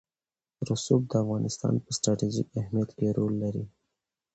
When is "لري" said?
3.43-3.63